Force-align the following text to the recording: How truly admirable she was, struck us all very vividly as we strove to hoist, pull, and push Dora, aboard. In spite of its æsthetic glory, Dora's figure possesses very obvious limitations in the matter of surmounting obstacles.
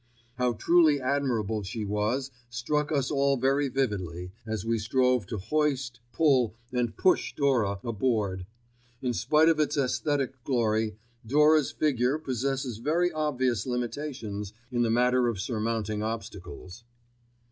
How 0.39 0.53
truly 0.53 0.99
admirable 0.99 1.61
she 1.61 1.85
was, 1.85 2.31
struck 2.49 2.91
us 2.91 3.11
all 3.11 3.37
very 3.37 3.67
vividly 3.69 4.31
as 4.47 4.65
we 4.65 4.79
strove 4.79 5.27
to 5.27 5.37
hoist, 5.37 5.99
pull, 6.11 6.55
and 6.71 6.97
push 6.97 7.35
Dora, 7.35 7.77
aboard. 7.83 8.47
In 9.03 9.13
spite 9.13 9.47
of 9.47 9.59
its 9.59 9.77
æsthetic 9.77 10.33
glory, 10.43 10.97
Dora's 11.23 11.71
figure 11.71 12.17
possesses 12.17 12.77
very 12.79 13.11
obvious 13.11 13.67
limitations 13.67 14.53
in 14.71 14.81
the 14.81 14.89
matter 14.89 15.27
of 15.27 15.39
surmounting 15.39 16.01
obstacles. 16.01 16.83